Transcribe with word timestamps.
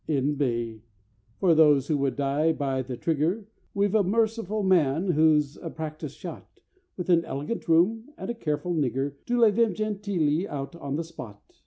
"'N.B.—For 0.09 1.53
those 1.53 1.87
who 1.87 1.95
would 1.99 2.15
die 2.15 2.51
by 2.53 2.81
the 2.81 2.97
trigger 2.97 3.45
We've 3.75 3.93
a 3.93 4.01
merciful 4.01 4.63
man 4.63 5.11
who's 5.11 5.57
a 5.57 5.69
practised 5.69 6.17
shot, 6.17 6.59
With 6.97 7.07
an 7.11 7.23
elegant 7.23 7.67
room, 7.67 8.09
and 8.17 8.27
a 8.27 8.33
careful 8.33 8.73
nigger 8.73 9.23
To 9.27 9.39
lay 9.39 9.51
them 9.51 9.75
genteelly 9.75 10.47
out 10.47 10.75
on 10.75 10.95
the 10.95 11.03
spot. 11.03 11.53